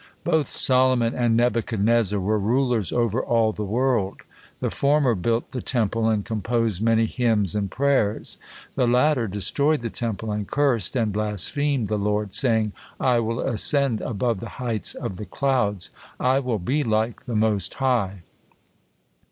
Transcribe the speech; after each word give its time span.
Both 0.23 0.47
Solomon 0.47 1.13
and 1.13 1.37
Nebuchadnezzar 1.37 2.19
were 2.19 2.39
rulers 2.39 2.91
over 2.91 3.21
all 3.23 3.51
the 3.51 3.63
world: 3.63 4.21
the 4.59 4.71
former 4.71 5.13
built 5.13 5.51
the 5.51 5.61
Temple 5.61 6.09
and 6.09 6.25
composed 6.25 6.81
many 6.81 7.05
hymns 7.05 7.53
and 7.53 7.69
prayers, 7.69 8.39
the 8.73 8.87
latter 8.87 9.27
destroyed 9.27 9.83
the 9.83 9.91
Temple 9.91 10.31
and 10.31 10.47
cursed 10.47 10.95
and 10.95 11.13
blasphemed 11.13 11.87
the 11.87 11.99
Lord, 11.99 12.33
saying, 12.33 12.71
"I 12.99 13.19
will 13.19 13.41
ascend 13.41 14.01
above 14.01 14.39
the 14.39 14.49
heights 14.57 14.95
of 14.95 15.17
the 15.17 15.25
clouds; 15.27 15.91
I 16.19 16.39
will 16.39 16.57
be 16.57 16.83
like 16.83 17.27
the 17.27 17.35
Most 17.35 17.75
High." 17.75 18.23